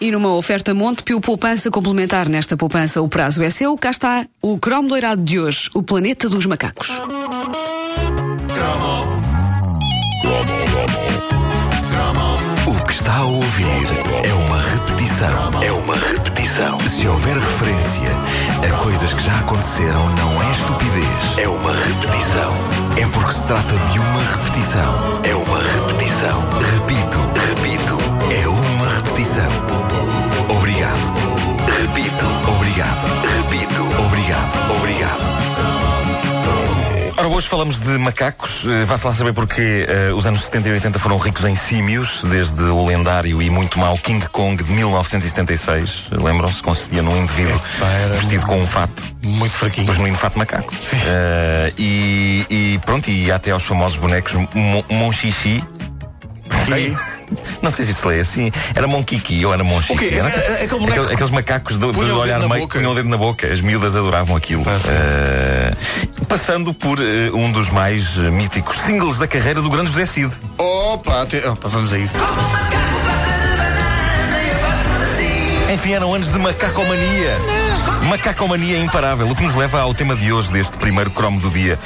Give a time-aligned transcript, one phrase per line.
[0.00, 3.76] E numa oferta Montepio Poupança complementar nesta poupança, o prazo é seu.
[3.78, 6.90] Cá está o cromo doirado de hoje, o planeta dos macacos.
[12.66, 13.86] O que está a ouvir
[14.22, 15.62] é uma repetição.
[15.62, 16.78] É uma repetição.
[16.80, 18.10] Se houver referência
[18.62, 21.38] a coisas que já aconteceram, não é estupidez.
[21.38, 22.52] É uma repetição.
[23.00, 25.20] É porque se trata de uma repetição.
[25.24, 25.65] É uma repetição.
[37.36, 38.64] Hoje falamos de macacos.
[38.64, 42.24] Uh, Vá-se lá saber porque uh, os anos 70 e 80 foram ricos em símios,
[42.24, 46.08] desde o lendário e muito mau King Kong de 1976.
[46.12, 46.62] Lembram-se?
[46.62, 47.60] Consistia num indivíduo
[48.02, 49.04] era vestido com um fato.
[49.22, 49.86] Muito fraquinho.
[49.86, 50.72] Mas no fato macaco.
[50.72, 55.62] Uh, e, e pronto, e até aos famosos bonecos Mon- Monchichi.
[56.62, 56.96] Ok?
[57.62, 58.50] Não sei se isso lê assim.
[58.74, 59.92] Era Monkiki ou era Monchichi.
[59.92, 60.14] O quê?
[60.16, 62.78] Era- É- é- aquele boneco- aqueles, aqueles macacos do, do olhar meio boca.
[62.78, 63.46] punham o dedo na boca.
[63.52, 64.64] As miúdas adoravam aquilo.
[64.66, 65.76] Ah.
[66.22, 67.02] Uh, passando por uh,
[67.36, 70.32] um dos mais uh, míticos singles da carreira do grande José Cid.
[70.58, 72.16] Opa, até- opa, vamos a isso.
[75.76, 77.36] Enfim, eram anos de macacomania.
[78.08, 81.78] Macacomania imparável, o que nos leva ao tema de hoje deste primeiro cromo do dia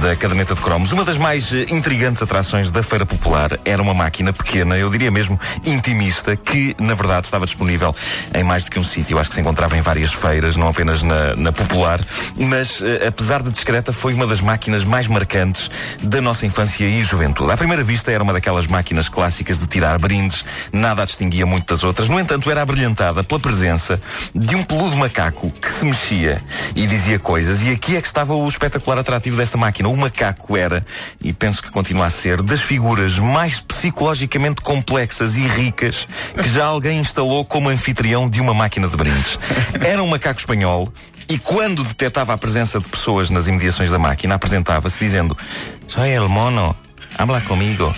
[0.00, 0.92] da caderneta de cromos.
[0.92, 5.10] Uma das mais eh, intrigantes atrações da Feira Popular era uma máquina pequena, eu diria
[5.10, 7.94] mesmo intimista, que na verdade estava disponível
[8.34, 9.18] em mais do que um sítio.
[9.18, 12.00] Acho que se encontrava em várias feiras, não apenas na, na Popular,
[12.38, 15.70] mas eh, apesar de discreta, foi uma das máquinas mais marcantes
[16.02, 17.52] da nossa infância e juventude.
[17.52, 21.66] À primeira vista era uma daquelas máquinas clássicas de tirar brindes, nada a distinguia muito
[21.66, 22.08] das outras.
[22.08, 24.00] No entanto, era abrilhantada pela presença
[24.34, 26.40] de um peludo macaco que se mexia
[26.74, 27.62] e dizia coisas.
[27.62, 29.88] E aqui é que estava o espetacular atrativo desta máquina.
[29.88, 30.84] O macaco era,
[31.20, 36.66] e penso que continua a ser, das figuras mais psicologicamente complexas e ricas que já
[36.66, 39.38] alguém instalou como anfitrião de uma máquina de brindes.
[39.80, 40.92] Era um macaco espanhol.
[41.28, 45.36] E quando detectava a presença de pessoas nas imediações da máquina, apresentava-se dizendo:
[45.86, 46.76] Soy el mono,
[47.16, 47.94] habla comigo.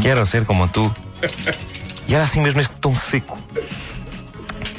[0.00, 0.94] Quero ser como tu.
[2.06, 3.38] E era assim mesmo este tom seco.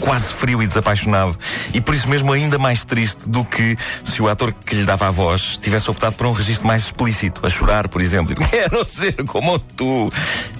[0.05, 1.35] Quase frio e desapaixonado.
[1.73, 5.07] E por isso mesmo ainda mais triste do que se o ator que lhe dava
[5.07, 8.35] a voz tivesse optado por um registro mais explícito, a chorar, por exemplo.
[8.49, 10.11] Quero ser como tu.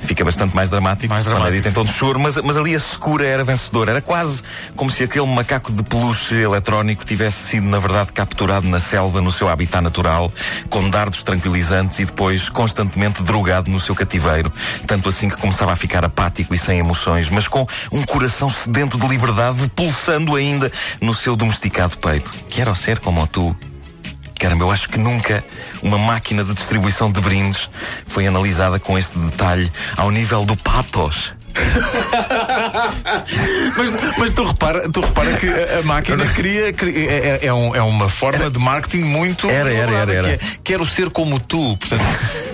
[0.02, 1.14] Fica bastante mais dramático.
[1.14, 3.44] Mais quando é dramático, dito em tom de choro, mas, mas ali a secura era
[3.44, 3.92] vencedora.
[3.92, 4.42] Era quase
[4.76, 9.32] como se aquele macaco de peluche eletrónico tivesse sido, na verdade, capturado na selva, no
[9.32, 10.32] seu habitat natural,
[10.72, 14.52] com dardos tranquilizantes e depois constantemente drogado no seu cativeiro.
[14.88, 18.98] Tanto assim que começava a ficar apático e sem emoções, mas com um coração sedento
[18.98, 19.35] de liberdade,
[19.76, 22.32] pulsando ainda no seu domesticado peito.
[22.50, 23.56] Quero ser como tu.
[24.40, 25.44] Caramba, eu acho que nunca
[25.82, 27.70] uma máquina de distribuição de brindes
[28.06, 31.34] foi analisada com este detalhe ao nível do patos.
[33.78, 36.74] Mas, mas tu, repara, tu repara que a, a máquina cria.
[36.74, 39.50] cria- é, é- é um- é uma forma de marketing muito.
[39.50, 40.24] Era, era, era, era.
[40.24, 41.78] que é, Quero ser como tu.
[41.78, 42.04] Portanto,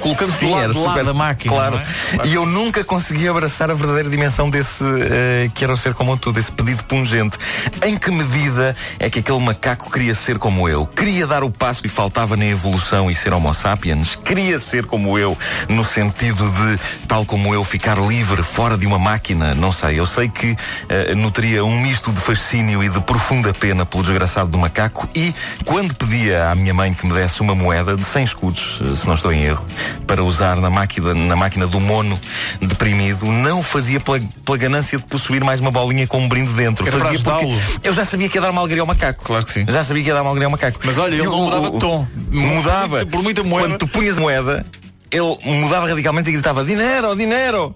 [0.02, 1.54] colocando do lado, era do lado da máquina.
[1.54, 1.78] Claro.
[2.24, 2.28] é?
[2.28, 6.52] E eu nunca consegui abraçar a verdadeira dimensão desse eh, quero ser como tu, desse
[6.52, 7.38] pedido pungente.
[7.86, 10.86] Em que medida é que aquele macaco queria ser como eu?
[10.86, 14.16] Queria dar o passo que faltava na evolução e ser homo sapiens?
[14.16, 15.38] Queria ser como eu,
[15.70, 19.54] no sentido de, tal como eu, ficar livre, fora de uma máquina?
[19.54, 20.00] Não sei.
[20.00, 20.56] Eu sei que
[20.90, 25.34] eh, nutria um misto de fascínio e de profunda pena pelo desgraçado do macaco e,
[25.66, 29.06] quando pedia à minha mãe que me desse uma moeda de 100 escudos, eh, se
[29.06, 29.66] não estou em erro,
[30.08, 32.20] para usar na máquina, na máquina do mono
[32.62, 36.88] deprimido, não fazia pela, pela ganância de possuir mais uma bolinha com um brinde dentro.
[36.88, 37.48] Era fazia porque
[37.84, 39.24] eu já sabia que ia dar uma alegria ao macaco.
[39.24, 39.66] Claro que sim.
[39.68, 40.80] Já sabia que ia dar uma alegria ao macaco.
[40.84, 42.08] Mas olha, ele não mudava de tom.
[42.32, 43.06] Mudava.
[43.06, 43.68] Por muita- moeda.
[43.70, 44.66] Quando tu punhas moeda,
[45.10, 47.74] ele mudava radicalmente e gritava: Dinheiro, dinheiro!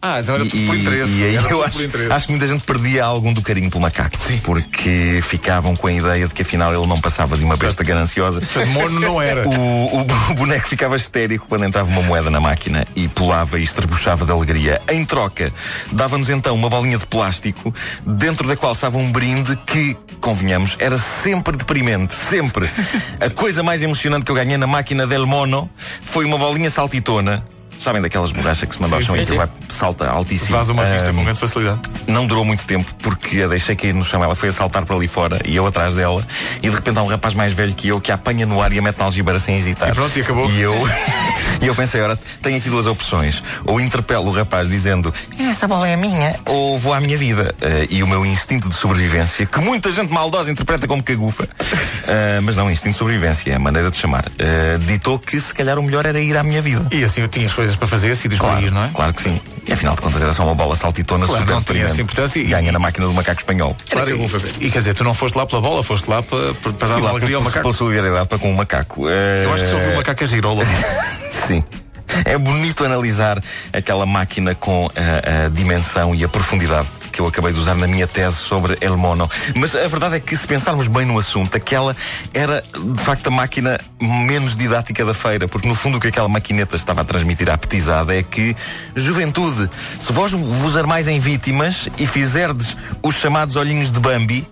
[0.00, 1.12] Ah, então era tudo por E- interesse.
[1.12, 1.78] E aí eu acho,
[2.12, 4.16] acho que muita gente perdia algum do carinho pelo macaco.
[4.44, 8.40] Porque ficavam com a ideia de que afinal ele não passava de uma besta gananciosa.
[8.68, 9.48] Mono não era.
[9.48, 14.24] O, o boneco ficava histérico quando entrava uma moeda na máquina e pulava e estrebuchava
[14.24, 14.80] de alegria.
[14.88, 15.52] Em troca,
[15.90, 17.74] dava-nos então uma bolinha de plástico
[18.06, 22.14] dentro da qual estava um brinde que, convenhamos, era sempre deprimente.
[22.14, 22.68] Sempre.
[23.20, 27.44] A coisa mais emocionante que eu ganhei na máquina del mono foi uma bolinha saltitona.
[27.88, 30.50] Sabem daquelas borrachas que se manda ao chão e que vai salta altíssimo.
[30.50, 31.80] Faz uma vista Ah, com grande facilidade.
[32.06, 34.22] não durou muito tempo porque a deixei cair no chão.
[34.22, 36.22] Ela foi a saltar para ali fora e eu atrás dela.
[36.62, 38.70] E de repente há um rapaz mais velho que eu que a apanha no ar
[38.74, 39.88] e a mete na algibeira sem hesitar.
[39.88, 40.50] E pronto, e acabou.
[40.50, 40.74] E eu,
[41.62, 43.42] e eu pensei, ora, tenho aqui duas opções.
[43.64, 45.10] Ou interpelo o rapaz dizendo
[45.58, 47.54] essa bola é minha, ou vou à minha vida.
[47.62, 51.48] Eh, e o meu instinto de sobrevivência, que muita gente maldosa interpreta como cagufa,
[52.06, 55.54] eh, mas não, instinto de sobrevivência é a maneira de chamar, eh, ditou que se
[55.54, 56.86] calhar o melhor era ir à minha vida.
[56.94, 58.90] E assim eu tinha as coisas para fazer, sítios Claro, para ir, não é?
[58.92, 59.40] claro que sim.
[59.66, 62.40] E afinal de contas era só uma bola saltitona Claro, super não tinha essa importância
[62.40, 63.76] e- Ganha na máquina do macaco espanhol.
[63.90, 66.72] Claro, e, e quer dizer, tu não foste lá pela bola, foste lá para, para,
[66.88, 67.62] dar lá alegria ao pela- macaco.
[67.62, 69.08] Pela solidariedade para com o macaco.
[69.08, 70.66] Eh, Eu acho que só ouvi o macaco a rir ao longo.
[71.46, 71.62] Sim.
[72.24, 73.42] É bonito analisar
[73.72, 77.88] aquela máquina com a, a dimensão e a profundidade que eu acabei de usar na
[77.88, 79.28] minha tese sobre El Mono.
[79.56, 81.96] Mas a verdade é que, se pensarmos bem no assunto, aquela
[82.32, 86.28] era de facto a máquina menos didática da feira, porque no fundo o que aquela
[86.28, 88.54] maquineta estava a transmitir à petizada é que,
[88.94, 89.68] juventude,
[89.98, 94.46] se vós vos armais em vítimas e fizerdes os chamados olhinhos de Bambi,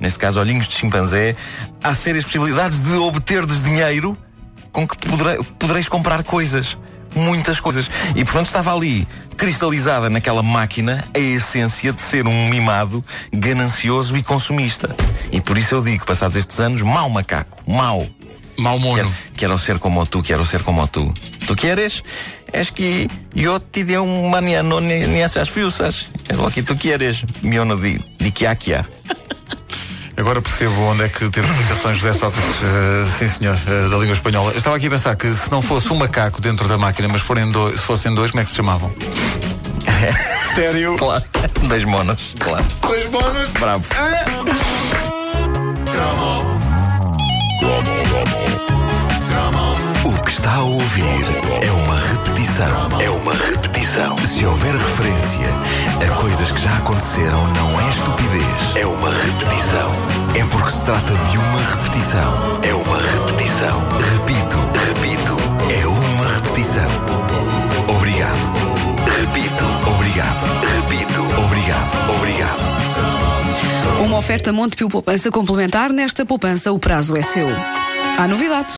[0.00, 1.36] neste caso olhinhos de chimpanzé,
[1.80, 4.16] há sérias possibilidades de obterdes dinheiro
[4.72, 6.76] com que poderei- podereis comprar coisas.
[7.14, 7.90] Muitas coisas.
[8.14, 14.22] E portanto estava ali, cristalizada naquela máquina, a essência de ser um mimado, ganancioso e
[14.22, 14.94] consumista.
[15.32, 18.06] E por isso eu digo, passados estes anos, mau macaco, mau.
[18.58, 18.96] Mau mono.
[18.96, 21.12] Quero, quero ser como tu, quero ser como tu.
[21.46, 22.02] Tu queres?
[22.52, 26.10] Es que yo te dei um maniano ne- nessas fiusas.
[26.28, 28.86] Es lo que tu queres, miono de, de quiaquia.
[30.20, 34.12] Agora percebo onde é que teve explicações José Sócrates, eh, sim senhor, eh, da língua
[34.12, 34.50] espanhola.
[34.52, 37.22] Eu estava aqui a pensar que se não fosse um macaco dentro da máquina, mas
[37.22, 38.92] forem dois, se fossem dois, como é que se chamavam?
[40.50, 40.96] Estéreo.
[41.00, 41.24] Claro.
[41.62, 42.64] Dois monos, claro.
[42.82, 43.52] Dois bónus.
[43.54, 43.84] Bravo.
[50.04, 51.24] O que está a ouvir
[51.62, 53.00] é uma repetição.
[53.00, 54.18] É uma repetição.
[54.26, 55.29] Se houver referência
[56.40, 58.76] coisas que já aconteceram, não é estupidez.
[58.76, 59.90] É uma repetição.
[60.34, 62.60] É porque se trata de uma repetição.
[62.62, 63.78] É uma repetição.
[64.14, 64.56] Repito,
[64.88, 65.36] repito.
[65.70, 66.90] É uma repetição.
[67.88, 68.40] Obrigado.
[69.20, 69.64] Repito.
[69.94, 70.46] Obrigado.
[70.76, 71.20] Repito.
[71.44, 71.90] Obrigado.
[72.16, 72.60] Obrigado.
[74.06, 75.92] Uma oferta Montepio Poupança complementar.
[75.92, 77.48] Nesta poupança, o prazo é seu.
[78.18, 78.68] Há novidades.